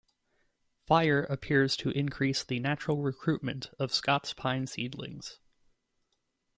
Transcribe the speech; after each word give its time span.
Fire 0.87 1.21
appears 1.25 1.77
to 1.77 1.91
increase 1.91 2.43
the 2.43 2.59
natural 2.59 3.03
recruitment 3.03 3.69
of 3.77 3.93
Scots 3.93 4.33
pine 4.33 4.65
seedlings. 4.65 5.37